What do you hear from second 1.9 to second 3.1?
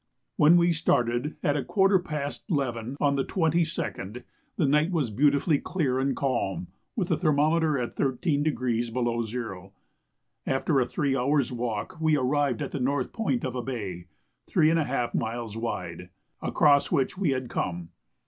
past 11